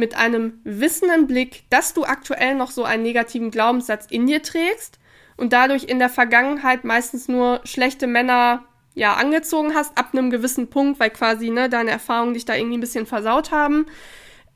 mit 0.00 0.16
einem 0.16 0.60
wissenden 0.64 1.28
Blick, 1.28 1.62
dass 1.70 1.94
du 1.94 2.04
aktuell 2.04 2.56
noch 2.56 2.72
so 2.72 2.82
einen 2.82 3.04
negativen 3.04 3.52
Glaubenssatz 3.52 4.06
in 4.10 4.26
dir 4.26 4.42
trägst 4.42 4.98
und 5.36 5.52
dadurch 5.52 5.84
in 5.84 6.00
der 6.00 6.08
Vergangenheit 6.08 6.82
meistens 6.82 7.28
nur 7.28 7.60
schlechte 7.64 8.08
Männer 8.08 8.64
ja, 8.94 9.14
angezogen 9.14 9.74
hast, 9.74 9.96
ab 9.96 10.08
einem 10.12 10.30
gewissen 10.30 10.68
Punkt, 10.68 10.98
weil 10.98 11.10
quasi, 11.10 11.50
ne, 11.50 11.68
deine 11.68 11.90
Erfahrungen 11.90 12.34
dich 12.34 12.44
da 12.44 12.56
irgendwie 12.56 12.78
ein 12.78 12.82
bisschen 12.82 13.06
versaut 13.06 13.52
haben. 13.52 13.86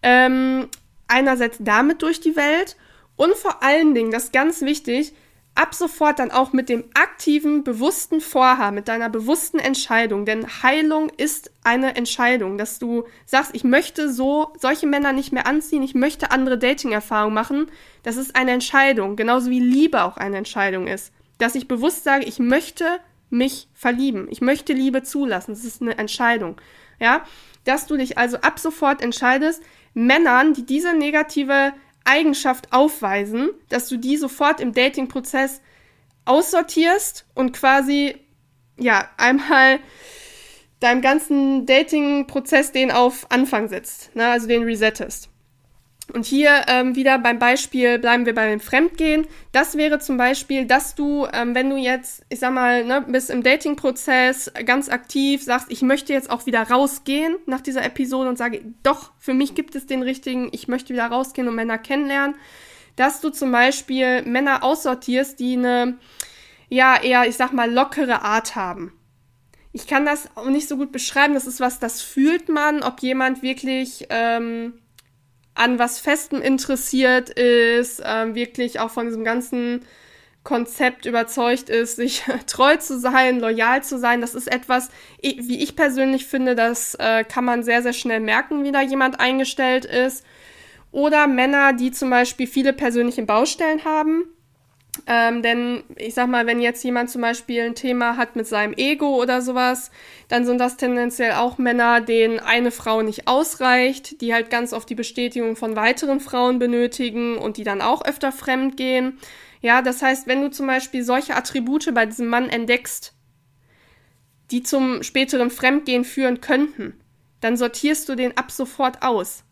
Ähm, 0.03 0.69
einerseits 1.07 1.59
damit 1.61 2.03
durch 2.03 2.21
die 2.21 2.35
Welt 2.35 2.77
und 3.17 3.37
vor 3.37 3.63
allen 3.63 3.95
Dingen, 3.95 4.11
das 4.11 4.25
ist 4.25 4.33
ganz 4.33 4.63
wichtig, 4.63 5.15
ab 5.55 5.75
sofort 5.75 6.19
dann 6.19 6.31
auch 6.31 6.53
mit 6.53 6.69
dem 6.69 6.85
aktiven, 6.95 7.63
bewussten 7.63 8.21
Vorhaben, 8.21 8.75
mit 8.75 8.89
deiner 8.89 9.09
bewussten 9.09 9.59
Entscheidung. 9.59 10.25
Denn 10.25 10.47
Heilung 10.63 11.11
ist 11.17 11.51
eine 11.63 11.95
Entscheidung, 11.97 12.59
dass 12.59 12.79
du 12.79 13.05
sagst, 13.25 13.55
ich 13.55 13.63
möchte 13.63 14.13
so 14.13 14.53
solche 14.59 14.87
Männer 14.87 15.13
nicht 15.13 15.33
mehr 15.33 15.47
anziehen, 15.47 15.83
ich 15.83 15.95
möchte 15.95 16.31
andere 16.31 16.59
Dating-Erfahrungen 16.59 17.35
machen. 17.35 17.67
Das 18.03 18.17
ist 18.17 18.35
eine 18.35 18.51
Entscheidung, 18.51 19.17
genauso 19.17 19.51
wie 19.51 19.61
Liebe 19.61 20.03
auch 20.03 20.17
eine 20.17 20.39
Entscheidung 20.39 20.87
ist. 20.89 21.13
Dass 21.39 21.55
ich 21.55 21.69
bewusst 21.69 22.05
sage, 22.05 22.25
ich 22.25 22.39
möchte 22.39 22.99
mich 23.31 23.69
verlieben. 23.75 24.27
Ich 24.31 24.41
möchte 24.41 24.73
Liebe 24.73 25.03
zulassen. 25.03 25.53
Das 25.53 25.65
ist 25.65 25.83
eine 25.83 25.99
Entscheidung. 25.99 26.61
Ja, 27.01 27.25
dass 27.65 27.87
du 27.87 27.97
dich 27.97 28.19
also 28.19 28.39
ab 28.39 28.59
sofort 28.59 29.03
entscheidest, 29.03 29.63
Männern, 29.95 30.55
die 30.55 30.67
diese 30.67 30.95
negative 30.95 31.73
Eigenschaft 32.05 32.73
aufweisen, 32.73 33.51
dass 33.69 33.89
du 33.89 33.97
die 33.97 34.17
sofort 34.17 34.61
im 34.61 34.73
Dating-Prozess 34.73 35.61
aussortierst 36.25 37.27
und 37.35 37.53
quasi, 37.53 38.17
ja, 38.79 39.09
einmal 39.17 39.81
deinem 40.81 41.01
ganzen 41.01 41.67
Dating-Prozess 41.67 42.73
den 42.73 42.91
auf 42.91 43.27
Anfang 43.31 43.69
setzt, 43.69 44.15
ne? 44.15 44.29
also 44.29 44.47
den 44.47 44.65
resettest. 44.65 45.31
Und 46.13 46.27
hier 46.27 46.67
ähm, 46.69 46.97
wieder 46.97 47.19
beim 47.19 47.39
Beispiel 47.39 47.99
bleiben 47.99 48.27
wir 48.27 48.35
bei 48.35 48.51
dem 48.51 48.61
Fremdgehen. 48.61 49.27
Das 49.53 49.77
wäre 49.77 49.99
zum 50.01 50.19
Beispiel, 50.19 50.67
dass 50.67 50.95
du, 50.95 51.27
ähm, 51.33 51.55
wenn 51.55 51.71
du 51.71 51.77
jetzt, 51.77 52.25
ich 52.29 52.41
sag 52.41 52.53
mal, 52.53 52.85
ne, 52.85 53.05
bist 53.09 53.31
im 53.31 53.43
Dating-Prozess 53.43 54.53
ganz 54.67 54.91
aktiv, 54.91 55.43
sagst, 55.43 55.69
ich 55.71 55.81
möchte 55.81 56.13
jetzt 56.13 56.29
auch 56.29 56.45
wieder 56.45 56.63
rausgehen 56.63 57.37
nach 57.47 57.63
dieser 57.63 57.83
Episode 57.83 58.29
und 58.29 58.37
sage, 58.37 58.61
doch, 58.83 59.13
für 59.19 59.33
mich 59.33 59.55
gibt 59.55 59.75
es 59.77 59.87
den 59.87 60.03
richtigen, 60.03 60.51
ich 60.53 60.69
möchte 60.69 60.93
wieder 60.93 61.07
rausgehen 61.07 61.49
und 61.49 61.55
Männer 61.55 61.79
kennenlernen, 61.79 62.37
dass 62.97 63.23
du 63.23 63.31
zum 63.31 63.51
Beispiel 63.51 64.23
Männer 64.23 64.63
aussortierst, 64.63 65.41
die 65.41 65.55
eine, 65.55 65.97
ja, 66.69 67.01
eher, 67.03 67.27
ich 67.27 67.37
sag 67.37 67.55
mal, 67.55 67.73
lockere 67.73 68.23
Art 68.23 68.57
haben. 68.57 68.93
Ich 69.73 69.87
kann 69.87 70.05
das 70.05 70.29
auch 70.37 70.51
nicht 70.51 70.69
so 70.69 70.77
gut 70.77 70.93
beschreiben, 70.93 71.33
das 71.33 71.47
ist 71.47 71.61
was, 71.61 71.81
das 71.81 72.03
fühlt 72.03 72.51
man, 72.51 72.83
ob 72.83 73.01
jemand 73.01 73.43
wirklich, 73.43 74.07
ähm, 74.11 74.75
an 75.55 75.79
was 75.79 75.99
Festem 75.99 76.43
interessiert 76.43 77.31
ist, 77.31 78.03
ähm, 78.05 78.35
wirklich 78.35 78.81
auch 78.81 78.91
von 78.91 79.07
diesem 79.07 79.25
ganzen 79.25 79.85
Konzept 80.43 81.07
überzeugt 81.07 81.71
ist, 81.71 81.97
sich 81.97 82.23
treu 82.47 82.77
zu 82.77 82.99
sein, 82.99 83.41
loyal 83.41 83.83
zu 83.83 83.99
sein. 83.99 84.21
Das 84.21 84.35
ist 84.35 84.53
etwas, 84.53 84.91
wie 85.23 85.63
ich 85.63 85.75
persönlich 85.75 86.27
finde, 86.27 86.55
das 86.55 86.95
äh, 86.97 87.25
kann 87.25 87.45
man 87.45 87.63
sehr, 87.63 87.83
sehr 87.83 87.95
schnell 87.95 88.21
merken, 88.21 88.63
wie 88.63 88.73
da 88.73 88.83
jemand 88.83 89.21
eingestellt 89.21 89.85
ist. 89.85 90.25
Oder 90.93 91.27
Männer, 91.27 91.73
die 91.73 91.91
zum 91.91 92.11
Beispiel 92.11 92.47
viele 92.47 92.73
persönliche 92.73 93.23
Baustellen 93.23 93.85
haben, 93.85 94.25
ähm, 95.07 95.43
denn 95.43 95.83
ich 95.97 96.15
sag 96.15 96.29
mal, 96.29 96.47
wenn 96.47 96.61
jetzt 96.61 96.85
jemand 96.85 97.11
zum 97.11 97.21
Beispiel 97.21 97.63
ein 97.63 97.75
Thema 97.75 98.17
hat 98.17 98.37
mit 98.37 98.47
seinem 98.47 98.75
Ego 98.75 99.21
oder 99.21 99.43
sowas, 99.43 99.91
dann 100.29 100.47
sind 100.47 100.59
das 100.59 100.77
tendenziell 100.77 101.33
auch 101.33 101.59
Männer, 101.59 102.01
denen 102.01 102.39
eine 102.39 102.71
Frau 102.71 103.03
nicht 103.03 103.27
ausreicht, 103.27 104.21
die 104.21 104.33
halt 104.33 104.51
ganz 104.51 104.73
oft 104.73 104.89
die 104.89 104.95
Bestätigung 104.95 105.57
von 105.57 105.77
weiteren 105.77 106.21
Frauen 106.21 106.59
benötigen 106.59 107.37
und 107.37 107.57
die 107.57 107.65
dann 107.65 107.83
auch 107.83 108.05
öfter 108.05 108.33
fremd 108.33 108.77
gehen. 108.77 109.19
Ja, 109.61 109.83
das 109.83 110.03
heißt, 110.03 110.27
wenn 110.27 110.43
du 110.43 110.51
zum 110.51 110.67
Beispiel 110.67 111.03
solche 111.03 111.35
Attribute 111.35 111.93
bei 111.95 112.07
diesem 112.07 112.29
Mann 112.29 112.49
entdeckst, 112.49 113.15
die 114.51 114.63
zum 114.63 115.03
späteren 115.03 115.51
Fremdgehen 115.51 116.05
führen 116.05 116.41
könnten, 116.41 117.01
dann 117.41 117.57
sortierst 117.57 118.09
du 118.09 118.15
den 118.15 118.37
ab 118.37 118.51
sofort 118.51 119.03
aus. 119.03 119.45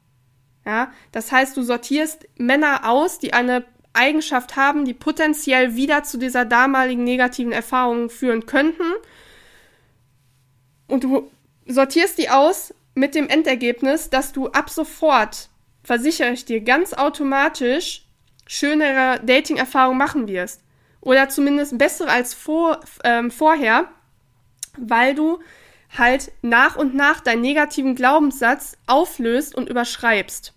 Ja, 0.65 0.93
das 1.11 1.33
heißt, 1.33 1.57
du 1.57 1.63
sortierst 1.63 2.29
Männer 2.37 2.89
aus, 2.89 3.19
die 3.19 3.33
eine 3.33 3.65
Eigenschaft 3.93 4.57
haben, 4.57 4.85
die 4.85 4.95
potenziell 4.95 5.77
wieder 5.77 6.03
zu 6.03 6.19
dieser 6.19 6.45
damaligen 6.45 7.05
negativen 7.05 7.53
Erfahrung 7.53 8.11
führen 8.11 8.47
könnten. 8.47 8.93
Und 10.89 11.05
du 11.05 11.31
sortierst 11.67 12.19
die 12.19 12.31
aus 12.31 12.75
mit 12.95 13.15
dem 13.15 13.29
Endergebnis, 13.29 14.11
dass 14.11 14.33
du 14.33 14.49
ab 14.49 14.71
sofort, 14.71 15.49
versichere 15.83 16.33
ich 16.33 16.45
dir, 16.45 16.61
ganz 16.61 16.93
automatisch 16.95 18.05
schönere 18.47 19.21
Dating-Erfahrungen 19.25 19.99
machen 19.99 20.29
wirst. 20.29 20.63
Oder 21.01 21.29
zumindest 21.29 21.79
bessere 21.79 22.11
als 22.11 22.35
vor, 22.35 22.81
ähm, 23.05 23.31
vorher, 23.31 23.89
weil 24.77 25.15
du 25.15 25.41
halt 25.97 26.33
nach 26.43 26.77
und 26.77 26.95
nach 26.95 27.21
deinen 27.21 27.43
negativen 27.43 27.95
Glaubenssatz 27.95 28.77
auflöst 28.87 29.55
und 29.55 29.69
überschreibst. 29.69 30.55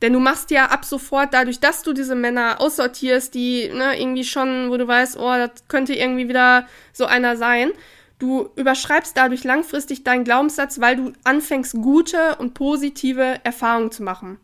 Denn 0.00 0.12
du 0.12 0.20
machst 0.20 0.50
ja 0.50 0.66
ab 0.66 0.84
sofort, 0.84 1.34
dadurch, 1.34 1.58
dass 1.58 1.82
du 1.82 1.92
diese 1.92 2.14
Männer 2.14 2.60
aussortierst, 2.60 3.34
die 3.34 3.68
ne, 3.72 4.00
irgendwie 4.00 4.24
schon, 4.24 4.70
wo 4.70 4.76
du 4.76 4.86
weißt, 4.86 5.18
oh, 5.18 5.34
das 5.34 5.66
könnte 5.66 5.94
irgendwie 5.94 6.28
wieder 6.28 6.66
so 6.92 7.06
einer 7.06 7.36
sein, 7.36 7.72
du 8.18 8.48
überschreibst 8.56 9.16
dadurch 9.16 9.44
langfristig 9.44 10.04
deinen 10.04 10.24
Glaubenssatz, 10.24 10.80
weil 10.80 10.96
du 10.96 11.12
anfängst, 11.24 11.74
gute 11.74 12.36
und 12.36 12.54
positive 12.54 13.40
Erfahrungen 13.42 13.90
zu 13.90 14.02
machen. 14.02 14.38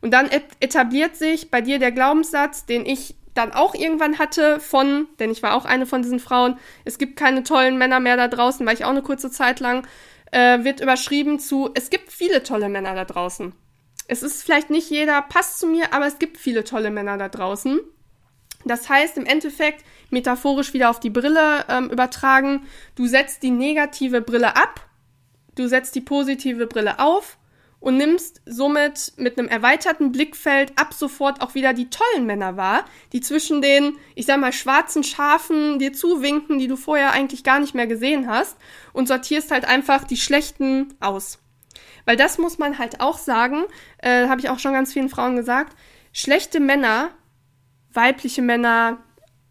Und 0.00 0.12
dann 0.12 0.28
etabliert 0.60 1.16
sich 1.16 1.50
bei 1.50 1.60
dir 1.60 1.78
der 1.78 1.92
Glaubenssatz, 1.92 2.66
den 2.66 2.86
ich 2.86 3.16
dann 3.34 3.52
auch 3.52 3.74
irgendwann 3.74 4.18
hatte 4.18 4.60
von, 4.60 5.06
denn 5.18 5.30
ich 5.30 5.42
war 5.42 5.54
auch 5.54 5.64
eine 5.64 5.86
von 5.86 6.02
diesen 6.02 6.20
Frauen, 6.20 6.58
es 6.84 6.98
gibt 6.98 7.16
keine 7.16 7.44
tollen 7.44 7.78
Männer 7.78 8.00
mehr 8.00 8.16
da 8.16 8.28
draußen, 8.28 8.66
weil 8.66 8.74
ich 8.74 8.84
auch 8.84 8.90
eine 8.90 9.02
kurze 9.02 9.30
Zeit 9.30 9.60
lang, 9.60 9.86
äh, 10.32 10.64
wird 10.64 10.80
überschrieben 10.80 11.38
zu, 11.38 11.70
es 11.74 11.90
gibt 11.90 12.12
viele 12.12 12.42
tolle 12.42 12.68
Männer 12.68 12.94
da 12.94 13.04
draußen. 13.04 13.52
Es 14.08 14.22
ist 14.22 14.42
vielleicht 14.42 14.70
nicht 14.70 14.90
jeder 14.90 15.20
passt 15.22 15.60
zu 15.60 15.66
mir, 15.66 15.92
aber 15.92 16.06
es 16.06 16.18
gibt 16.18 16.38
viele 16.38 16.64
tolle 16.64 16.90
Männer 16.90 17.18
da 17.18 17.28
draußen. 17.28 17.78
Das 18.64 18.88
heißt 18.88 19.18
im 19.18 19.26
Endeffekt, 19.26 19.84
metaphorisch 20.10 20.72
wieder 20.72 20.90
auf 20.90 20.98
die 20.98 21.10
Brille 21.10 21.64
ähm, 21.68 21.90
übertragen, 21.90 22.66
du 22.96 23.06
setzt 23.06 23.42
die 23.42 23.50
negative 23.50 24.20
Brille 24.20 24.56
ab, 24.56 24.86
du 25.54 25.68
setzt 25.68 25.94
die 25.94 26.00
positive 26.00 26.66
Brille 26.66 26.98
auf 26.98 27.38
und 27.80 27.98
nimmst 27.98 28.40
somit 28.46 29.12
mit 29.18 29.38
einem 29.38 29.46
erweiterten 29.46 30.10
Blickfeld 30.10 30.72
ab 30.76 30.94
sofort 30.94 31.40
auch 31.42 31.54
wieder 31.54 31.74
die 31.74 31.90
tollen 31.90 32.26
Männer 32.26 32.56
wahr, 32.56 32.84
die 33.12 33.20
zwischen 33.20 33.62
den, 33.62 33.96
ich 34.14 34.26
sag 34.26 34.40
mal, 34.40 34.52
schwarzen 34.52 35.04
Schafen 35.04 35.78
dir 35.78 35.92
zuwinken, 35.92 36.58
die 36.58 36.66
du 36.66 36.76
vorher 36.76 37.12
eigentlich 37.12 37.44
gar 37.44 37.60
nicht 37.60 37.74
mehr 37.74 37.86
gesehen 37.86 38.28
hast 38.28 38.56
und 38.92 39.06
sortierst 39.06 39.50
halt 39.50 39.66
einfach 39.66 40.04
die 40.04 40.16
schlechten 40.16 40.94
aus. 40.98 41.38
Weil 42.08 42.16
das 42.16 42.38
muss 42.38 42.56
man 42.56 42.78
halt 42.78 43.02
auch 43.02 43.18
sagen, 43.18 43.64
äh, 43.98 44.28
habe 44.28 44.40
ich 44.40 44.48
auch 44.48 44.58
schon 44.58 44.72
ganz 44.72 44.94
vielen 44.94 45.10
Frauen 45.10 45.36
gesagt, 45.36 45.76
schlechte 46.14 46.58
Männer, 46.58 47.10
weibliche 47.92 48.40
Männer 48.40 48.96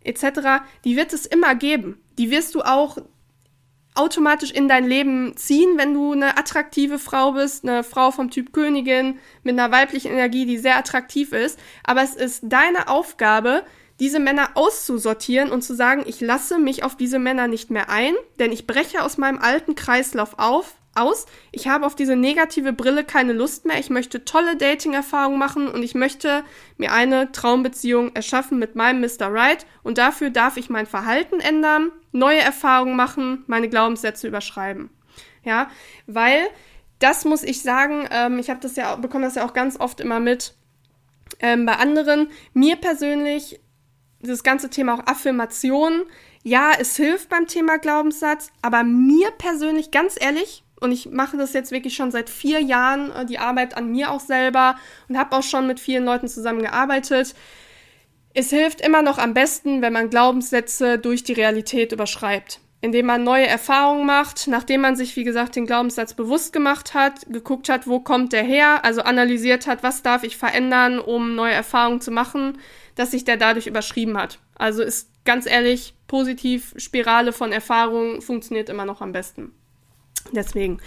etc., 0.03 0.63
die 0.83 0.95
wird 0.95 1.13
es 1.13 1.27
immer 1.27 1.53
geben. 1.53 2.01
Die 2.17 2.31
wirst 2.31 2.55
du 2.55 2.63
auch 2.63 2.97
automatisch 3.93 4.49
in 4.49 4.67
dein 4.67 4.87
Leben 4.87 5.37
ziehen, 5.37 5.77
wenn 5.77 5.93
du 5.93 6.13
eine 6.13 6.35
attraktive 6.35 6.97
Frau 6.97 7.33
bist, 7.33 7.63
eine 7.63 7.83
Frau 7.83 8.09
vom 8.09 8.31
Typ 8.31 8.53
Königin 8.53 9.19
mit 9.43 9.53
einer 9.53 9.71
weiblichen 9.71 10.11
Energie, 10.11 10.47
die 10.47 10.57
sehr 10.57 10.77
attraktiv 10.77 11.33
ist. 11.33 11.59
Aber 11.83 12.01
es 12.01 12.15
ist 12.15 12.41
deine 12.47 12.87
Aufgabe, 12.87 13.65
diese 13.99 14.19
Männer 14.19 14.49
auszusortieren 14.55 15.51
und 15.51 15.61
zu 15.61 15.75
sagen, 15.75 16.05
ich 16.07 16.21
lasse 16.21 16.57
mich 16.57 16.83
auf 16.83 16.97
diese 16.97 17.19
Männer 17.19 17.47
nicht 17.47 17.69
mehr 17.69 17.91
ein, 17.91 18.15
denn 18.39 18.51
ich 18.51 18.65
breche 18.65 19.03
aus 19.03 19.19
meinem 19.19 19.37
alten 19.37 19.75
Kreislauf 19.75 20.39
auf, 20.39 20.73
aus. 20.95 21.25
Ich 21.51 21.67
habe 21.67 21.85
auf 21.85 21.95
diese 21.95 22.15
negative 22.15 22.73
Brille 22.73 23.03
keine 23.03 23.33
Lust 23.33 23.65
mehr. 23.65 23.79
Ich 23.79 23.89
möchte 23.89 24.25
tolle 24.25 24.57
Dating-Erfahrungen 24.57 25.37
machen 25.37 25.67
und 25.67 25.83
ich 25.83 25.95
möchte 25.95 26.43
mir 26.77 26.91
eine 26.91 27.31
Traumbeziehung 27.31 28.15
erschaffen 28.15 28.59
mit 28.59 28.75
meinem 28.75 29.01
Mr. 29.01 29.31
Right. 29.31 29.65
Und 29.83 29.97
dafür 29.97 30.29
darf 30.29 30.57
ich 30.57 30.69
mein 30.69 30.85
Verhalten 30.85 31.39
ändern, 31.39 31.91
neue 32.11 32.39
Erfahrungen 32.39 32.95
machen, 32.95 33.43
meine 33.47 33.69
Glaubenssätze 33.69 34.27
überschreiben. 34.27 34.89
Ja, 35.43 35.69
weil 36.07 36.47
das 36.99 37.25
muss 37.25 37.43
ich 37.43 37.61
sagen, 37.61 38.07
ähm, 38.11 38.39
ich 38.39 38.49
habe 38.49 38.59
das 38.59 38.75
ja, 38.75 38.95
bekomme 38.95 39.25
das 39.25 39.35
ja 39.35 39.45
auch 39.45 39.53
ganz 39.53 39.79
oft 39.79 39.99
immer 39.99 40.19
mit 40.19 40.55
ähm, 41.39 41.65
bei 41.65 41.73
anderen. 41.73 42.29
Mir 42.53 42.75
persönlich, 42.75 43.59
das 44.19 44.43
ganze 44.43 44.69
Thema 44.69 44.95
auch 44.95 45.05
Affirmation, 45.05 46.03
ja, 46.43 46.71
es 46.79 46.95
hilft 46.95 47.29
beim 47.29 47.47
Thema 47.47 47.77
Glaubenssatz, 47.77 48.51
aber 48.61 48.83
mir 48.83 49.31
persönlich, 49.31 49.91
ganz 49.91 50.15
ehrlich, 50.19 50.63
und 50.79 50.91
ich 50.91 51.09
mache 51.09 51.37
das 51.37 51.53
jetzt 51.53 51.71
wirklich 51.71 51.95
schon 51.95 52.11
seit 52.11 52.29
vier 52.29 52.61
Jahren, 52.61 53.11
äh, 53.11 53.25
die 53.25 53.39
Arbeit 53.39 53.75
an 53.75 53.91
mir 53.91 54.11
auch 54.11 54.19
selber 54.19 54.75
und 55.09 55.17
habe 55.17 55.35
auch 55.35 55.43
schon 55.43 55.67
mit 55.67 55.79
vielen 55.79 56.05
Leuten 56.05 56.27
zusammengearbeitet. 56.27 57.33
Es 58.33 58.49
hilft 58.51 58.81
immer 58.81 59.01
noch 59.01 59.17
am 59.17 59.33
besten, 59.33 59.81
wenn 59.81 59.93
man 59.93 60.09
Glaubenssätze 60.09 60.99
durch 60.99 61.23
die 61.23 61.33
Realität 61.33 61.91
überschreibt. 61.91 62.59
Indem 62.79 63.07
man 63.07 63.23
neue 63.23 63.47
Erfahrungen 63.47 64.05
macht, 64.05 64.47
nachdem 64.47 64.81
man 64.81 64.95
sich, 64.95 65.15
wie 65.15 65.23
gesagt, 65.23 65.55
den 65.55 65.65
Glaubenssatz 65.65 66.13
bewusst 66.13 66.53
gemacht 66.53 66.93
hat, 66.93 67.21
geguckt 67.27 67.69
hat, 67.69 67.87
wo 67.87 67.99
kommt 67.99 68.33
der 68.33 68.43
her, 68.43 68.85
also 68.85 69.01
analysiert 69.01 69.65
hat, 69.65 69.81
was 69.81 70.03
darf 70.03 70.23
ich 70.23 70.37
verändern, 70.37 70.99
um 70.99 71.33
neue 71.33 71.53
Erfahrungen 71.53 72.01
zu 72.01 72.11
machen, 72.11 72.59
dass 72.93 73.11
sich 73.11 73.25
der 73.25 73.37
dadurch 73.37 73.65
überschrieben 73.65 74.15
hat. 74.15 74.37
Also 74.53 74.83
ist 74.83 75.09
ganz 75.25 75.47
ehrlich, 75.47 75.95
positiv, 76.07 76.75
Spirale 76.77 77.33
von 77.33 77.51
Erfahrungen 77.51 78.21
funktioniert 78.21 78.69
immer 78.69 78.85
noch 78.85 79.01
am 79.01 79.11
besten. 79.11 79.53
Deswegen, 80.31 80.79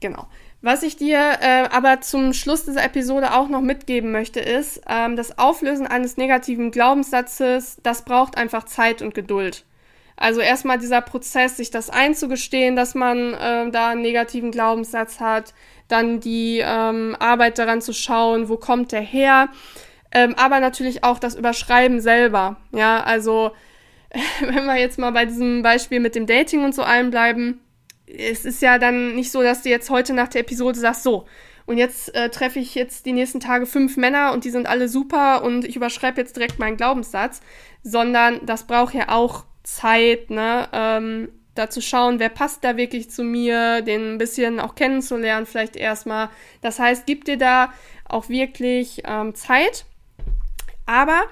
genau. 0.00 0.26
Was 0.64 0.84
ich 0.84 0.96
dir 0.96 1.18
äh, 1.40 1.68
aber 1.72 2.00
zum 2.02 2.32
Schluss 2.32 2.64
dieser 2.64 2.84
Episode 2.84 3.34
auch 3.34 3.48
noch 3.48 3.60
mitgeben 3.60 4.12
möchte, 4.12 4.38
ist, 4.38 4.80
ähm, 4.88 5.16
das 5.16 5.36
Auflösen 5.36 5.88
eines 5.88 6.16
negativen 6.16 6.70
Glaubenssatzes, 6.70 7.78
das 7.82 8.04
braucht 8.04 8.36
einfach 8.36 8.64
Zeit 8.64 9.02
und 9.02 9.12
Geduld. 9.12 9.64
Also 10.16 10.40
erstmal 10.40 10.78
dieser 10.78 11.00
Prozess, 11.00 11.56
sich 11.56 11.72
das 11.72 11.90
einzugestehen, 11.90 12.76
dass 12.76 12.94
man 12.94 13.34
äh, 13.34 13.70
da 13.72 13.88
einen 13.88 14.02
negativen 14.02 14.52
Glaubenssatz 14.52 15.18
hat, 15.18 15.52
dann 15.88 16.20
die 16.20 16.62
ähm, 16.64 17.16
Arbeit 17.18 17.58
daran 17.58 17.80
zu 17.82 17.92
schauen, 17.92 18.48
wo 18.48 18.56
kommt 18.56 18.92
der 18.92 19.00
her, 19.00 19.48
ähm, 20.12 20.36
aber 20.36 20.60
natürlich 20.60 21.02
auch 21.02 21.18
das 21.18 21.34
Überschreiben 21.34 22.00
selber. 22.00 22.56
Ja, 22.70 23.02
also 23.02 23.50
wenn 24.40 24.66
wir 24.66 24.76
jetzt 24.78 24.98
mal 24.98 25.10
bei 25.10 25.24
diesem 25.24 25.62
Beispiel 25.62 25.98
mit 25.98 26.14
dem 26.14 26.26
Dating 26.26 26.64
und 26.64 26.74
so 26.74 26.84
allen 26.84 27.10
bleiben, 27.10 27.60
es 28.16 28.44
ist 28.44 28.62
ja 28.62 28.78
dann 28.78 29.14
nicht 29.14 29.30
so, 29.30 29.42
dass 29.42 29.62
du 29.62 29.68
jetzt 29.68 29.90
heute 29.90 30.12
nach 30.12 30.28
der 30.28 30.42
Episode 30.42 30.78
sagst, 30.78 31.02
so, 31.02 31.26
und 31.66 31.78
jetzt 31.78 32.14
äh, 32.14 32.28
treffe 32.28 32.58
ich 32.58 32.74
jetzt 32.74 33.06
die 33.06 33.12
nächsten 33.12 33.40
Tage 33.40 33.66
fünf 33.66 33.96
Männer 33.96 34.32
und 34.32 34.44
die 34.44 34.50
sind 34.50 34.66
alle 34.66 34.88
super 34.88 35.42
und 35.44 35.64
ich 35.64 35.76
überschreibe 35.76 36.20
jetzt 36.20 36.36
direkt 36.36 36.58
meinen 36.58 36.76
Glaubenssatz, 36.76 37.40
sondern 37.82 38.44
das 38.46 38.66
braucht 38.66 38.94
ja 38.94 39.08
auch 39.08 39.44
Zeit, 39.62 40.30
ne? 40.30 40.68
Ähm, 40.72 41.28
da 41.54 41.68
zu 41.68 41.82
schauen, 41.82 42.18
wer 42.18 42.30
passt 42.30 42.64
da 42.64 42.78
wirklich 42.78 43.10
zu 43.10 43.22
mir, 43.22 43.82
den 43.82 44.14
ein 44.14 44.18
bisschen 44.18 44.58
auch 44.58 44.74
kennenzulernen, 44.74 45.44
vielleicht 45.44 45.76
erstmal. 45.76 46.30
Das 46.62 46.78
heißt, 46.78 47.04
gib 47.04 47.26
dir 47.26 47.36
da 47.36 47.72
auch 48.08 48.30
wirklich 48.30 49.02
ähm, 49.04 49.34
Zeit. 49.34 49.84
Aber 50.86 51.22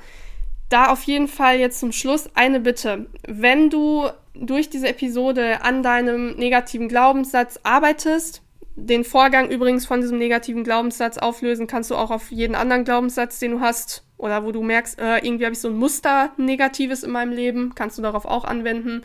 da 0.68 0.90
auf 0.90 1.02
jeden 1.04 1.26
Fall 1.26 1.58
jetzt 1.58 1.80
zum 1.80 1.92
Schluss 1.92 2.28
eine 2.34 2.60
Bitte. 2.60 3.06
Wenn 3.26 3.70
du 3.70 4.10
durch 4.34 4.70
diese 4.70 4.88
Episode 4.88 5.62
an 5.62 5.82
deinem 5.82 6.36
negativen 6.36 6.88
Glaubenssatz 6.88 7.60
arbeitest, 7.62 8.42
den 8.76 9.04
Vorgang 9.04 9.50
übrigens 9.50 9.86
von 9.86 10.00
diesem 10.00 10.18
negativen 10.18 10.64
Glaubenssatz 10.64 11.18
auflösen 11.18 11.66
kannst 11.66 11.90
du 11.90 11.96
auch 11.96 12.10
auf 12.10 12.30
jeden 12.30 12.54
anderen 12.54 12.84
Glaubenssatz, 12.84 13.38
den 13.38 13.52
du 13.52 13.60
hast 13.60 14.04
oder 14.16 14.44
wo 14.44 14.52
du 14.52 14.62
merkst, 14.62 14.98
äh, 14.98 15.18
irgendwie 15.18 15.44
habe 15.44 15.54
ich 15.54 15.60
so 15.60 15.68
ein 15.68 15.76
Muster 15.76 16.32
Negatives 16.36 17.02
in 17.02 17.10
meinem 17.10 17.32
Leben, 17.32 17.74
kannst 17.74 17.98
du 17.98 18.02
darauf 18.02 18.24
auch 18.24 18.44
anwenden. 18.44 19.02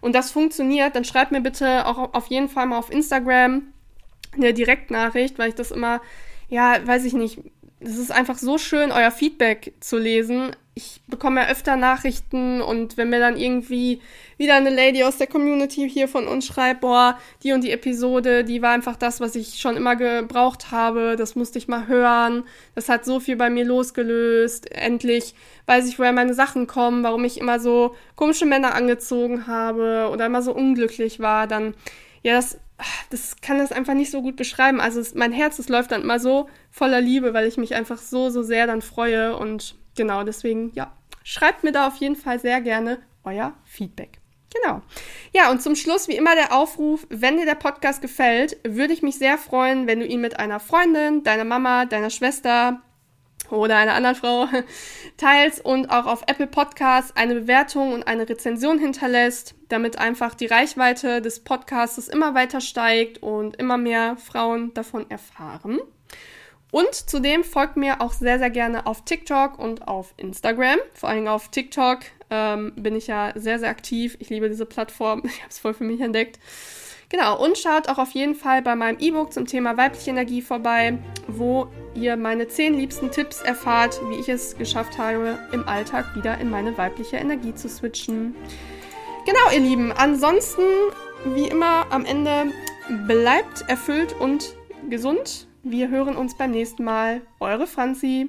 Und 0.00 0.14
das 0.14 0.30
funktioniert, 0.30 0.96
dann 0.96 1.04
schreib 1.04 1.30
mir 1.30 1.40
bitte 1.40 1.86
auch 1.86 2.14
auf 2.14 2.26
jeden 2.26 2.48
Fall 2.48 2.66
mal 2.66 2.78
auf 2.78 2.90
Instagram 2.90 3.62
eine 4.32 4.52
Direktnachricht, 4.52 5.38
weil 5.38 5.50
ich 5.50 5.54
das 5.54 5.70
immer, 5.70 6.00
ja, 6.48 6.76
weiß 6.84 7.04
ich 7.04 7.12
nicht, 7.12 7.40
es 7.80 7.98
ist 7.98 8.12
einfach 8.12 8.38
so 8.38 8.58
schön, 8.58 8.92
euer 8.92 9.10
Feedback 9.10 9.74
zu 9.80 9.98
lesen. 9.98 10.56
Ich 10.76 11.00
bekomme 11.06 11.42
ja 11.42 11.48
öfter 11.48 11.76
Nachrichten 11.76 12.60
und 12.60 12.96
wenn 12.96 13.10
mir 13.10 13.20
dann 13.20 13.36
irgendwie 13.36 14.00
wieder 14.38 14.54
eine 14.54 14.70
Lady 14.70 15.04
aus 15.04 15.18
der 15.18 15.28
Community 15.28 15.88
hier 15.88 16.08
von 16.08 16.26
uns 16.26 16.46
schreibt, 16.46 16.80
boah, 16.80 17.18
die 17.42 17.52
und 17.52 17.62
die 17.62 17.70
Episode, 17.70 18.42
die 18.42 18.60
war 18.60 18.72
einfach 18.72 18.96
das, 18.96 19.20
was 19.20 19.36
ich 19.36 19.60
schon 19.60 19.76
immer 19.76 19.94
gebraucht 19.94 20.72
habe, 20.72 21.14
das 21.16 21.36
musste 21.36 21.58
ich 21.58 21.68
mal 21.68 21.86
hören, 21.86 22.44
das 22.74 22.88
hat 22.88 23.04
so 23.04 23.20
viel 23.20 23.36
bei 23.36 23.50
mir 23.50 23.64
losgelöst, 23.64 24.72
endlich 24.72 25.34
weiß 25.66 25.88
ich, 25.88 25.98
woher 25.98 26.12
meine 26.12 26.34
Sachen 26.34 26.66
kommen, 26.66 27.04
warum 27.04 27.24
ich 27.24 27.38
immer 27.38 27.60
so 27.60 27.94
komische 28.16 28.46
Männer 28.46 28.74
angezogen 28.74 29.46
habe 29.46 30.08
oder 30.12 30.26
immer 30.26 30.42
so 30.42 30.52
unglücklich 30.52 31.20
war, 31.20 31.46
dann, 31.46 31.74
ja, 32.22 32.34
das 32.34 32.58
das 33.10 33.36
kann 33.40 33.58
das 33.58 33.72
einfach 33.72 33.94
nicht 33.94 34.10
so 34.10 34.22
gut 34.22 34.36
beschreiben. 34.36 34.80
Also 34.80 35.00
es, 35.00 35.14
mein 35.14 35.32
Herz, 35.32 35.56
das 35.56 35.68
läuft 35.68 35.92
dann 35.92 36.02
immer 36.02 36.18
so 36.18 36.48
voller 36.70 37.00
Liebe, 37.00 37.34
weil 37.34 37.46
ich 37.46 37.56
mich 37.56 37.74
einfach 37.74 37.98
so, 37.98 38.30
so 38.30 38.42
sehr 38.42 38.66
dann 38.66 38.82
freue. 38.82 39.36
Und 39.36 39.76
genau, 39.96 40.24
deswegen, 40.24 40.72
ja, 40.74 40.92
schreibt 41.22 41.64
mir 41.64 41.72
da 41.72 41.86
auf 41.86 41.96
jeden 41.96 42.16
Fall 42.16 42.38
sehr 42.40 42.60
gerne 42.60 42.98
euer 43.24 43.54
Feedback. 43.64 44.18
Genau. 44.54 44.82
Ja, 45.32 45.50
und 45.50 45.62
zum 45.62 45.74
Schluss 45.74 46.06
wie 46.06 46.16
immer 46.16 46.36
der 46.36 46.54
Aufruf, 46.54 47.06
wenn 47.10 47.38
dir 47.38 47.44
der 47.44 47.56
Podcast 47.56 48.00
gefällt, 48.00 48.56
würde 48.62 48.92
ich 48.92 49.02
mich 49.02 49.18
sehr 49.18 49.36
freuen, 49.36 49.86
wenn 49.86 50.00
du 50.00 50.06
ihn 50.06 50.20
mit 50.20 50.38
einer 50.38 50.60
Freundin, 50.60 51.24
deiner 51.24 51.44
Mama, 51.44 51.86
deiner 51.86 52.10
Schwester, 52.10 52.80
oder 53.50 53.76
einer 53.76 53.94
anderen 53.94 54.16
Frau 54.16 54.48
teilst 55.16 55.64
und 55.64 55.90
auch 55.90 56.06
auf 56.06 56.22
Apple 56.26 56.46
Podcasts 56.46 57.16
eine 57.16 57.34
Bewertung 57.34 57.92
und 57.92 58.06
eine 58.06 58.28
Rezension 58.28 58.78
hinterlässt, 58.78 59.54
damit 59.68 59.98
einfach 59.98 60.34
die 60.34 60.46
Reichweite 60.46 61.20
des 61.20 61.40
Podcasts 61.40 62.08
immer 62.08 62.34
weiter 62.34 62.60
steigt 62.60 63.22
und 63.22 63.56
immer 63.56 63.76
mehr 63.76 64.16
Frauen 64.16 64.72
davon 64.74 65.10
erfahren. 65.10 65.80
Und 66.74 66.92
zudem 66.92 67.44
folgt 67.44 67.76
mir 67.76 68.00
auch 68.00 68.12
sehr, 68.12 68.40
sehr 68.40 68.50
gerne 68.50 68.86
auf 68.86 69.04
TikTok 69.04 69.60
und 69.60 69.86
auf 69.86 70.12
Instagram. 70.16 70.78
Vor 70.92 71.08
allem 71.08 71.28
auf 71.28 71.48
TikTok 71.48 72.00
ähm, 72.30 72.72
bin 72.74 72.96
ich 72.96 73.06
ja 73.06 73.32
sehr, 73.36 73.60
sehr 73.60 73.68
aktiv. 73.68 74.16
Ich 74.18 74.28
liebe 74.28 74.48
diese 74.48 74.66
Plattform. 74.66 75.22
Ich 75.24 75.38
habe 75.38 75.50
es 75.50 75.60
voll 75.60 75.74
für 75.74 75.84
mich 75.84 76.00
entdeckt. 76.00 76.40
Genau, 77.14 77.40
und 77.40 77.56
schaut 77.56 77.88
auch 77.88 77.98
auf 77.98 78.10
jeden 78.10 78.34
Fall 78.34 78.60
bei 78.60 78.74
meinem 78.74 78.98
E-Book 78.98 79.32
zum 79.32 79.46
Thema 79.46 79.76
weibliche 79.76 80.10
Energie 80.10 80.42
vorbei, 80.42 80.98
wo 81.28 81.68
ihr 81.94 82.16
meine 82.16 82.48
zehn 82.48 82.74
liebsten 82.74 83.12
Tipps 83.12 83.40
erfahrt, 83.40 84.00
wie 84.08 84.16
ich 84.16 84.28
es 84.28 84.58
geschafft 84.58 84.98
habe, 84.98 85.38
im 85.52 85.68
Alltag 85.68 86.16
wieder 86.16 86.36
in 86.38 86.50
meine 86.50 86.76
weibliche 86.76 87.18
Energie 87.18 87.54
zu 87.54 87.68
switchen. 87.68 88.34
Genau, 89.26 89.54
ihr 89.54 89.60
Lieben. 89.60 89.92
Ansonsten, 89.92 90.62
wie 91.36 91.46
immer, 91.46 91.86
am 91.90 92.04
Ende 92.04 92.52
bleibt 93.06 93.62
erfüllt 93.68 94.16
und 94.18 94.56
gesund. 94.90 95.46
Wir 95.62 95.90
hören 95.90 96.16
uns 96.16 96.36
beim 96.36 96.50
nächsten 96.50 96.82
Mal. 96.82 97.22
Eure 97.38 97.68
Franzi. 97.68 98.22